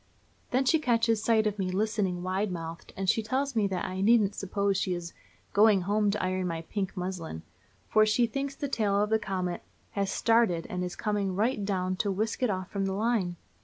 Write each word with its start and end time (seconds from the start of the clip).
Then 0.49 0.65
she 0.65 0.79
catches 0.79 1.21
sight 1.23 1.45
of 1.45 1.59
me 1.59 1.69
listening 1.69 2.23
wide 2.23 2.51
mouthed, 2.51 2.91
and 2.97 3.07
she 3.07 3.21
tells 3.21 3.55
me 3.55 3.67
that 3.67 3.85
I 3.85 4.01
needn't 4.01 4.33
suppose 4.33 4.75
she 4.75 4.95
is 4.95 5.13
"going 5.53 5.81
home 5.81 6.09
to 6.09 6.23
iron 6.23 6.47
my 6.47 6.63
pink 6.63 6.97
muslin," 6.97 7.43
for 7.87 8.03
she 8.03 8.25
thinks 8.25 8.55
the 8.55 8.67
tail 8.67 8.99
of 9.03 9.11
the 9.11 9.19
comet 9.19 9.61
"has 9.91 10.09
started, 10.11 10.65
and 10.71 10.83
is 10.83 10.95
coming 10.95 11.35
right 11.35 11.63
down 11.63 11.97
to 11.97 12.09
whisk 12.11 12.41
it 12.41 12.49
off 12.49 12.71
from 12.71 12.85
the 12.87 12.93
line." 12.93 13.35